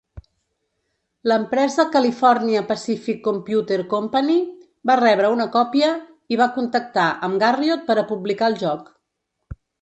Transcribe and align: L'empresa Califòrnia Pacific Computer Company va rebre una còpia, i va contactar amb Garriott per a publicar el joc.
L'empresa 1.31 1.83
Califòrnia 1.95 2.63
Pacific 2.71 3.19
Computer 3.27 3.77
Company 3.91 4.39
va 4.93 4.97
rebre 5.03 5.29
una 5.35 5.47
còpia, 5.57 5.91
i 6.37 6.41
va 6.43 6.49
contactar 6.57 7.05
amb 7.29 7.41
Garriott 7.45 7.85
per 7.93 7.99
a 8.01 8.07
publicar 8.15 8.51
el 8.55 8.59
joc. 8.65 8.91